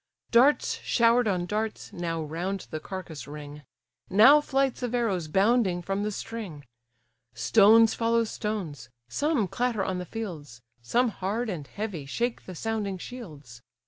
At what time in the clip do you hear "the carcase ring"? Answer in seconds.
2.71-3.61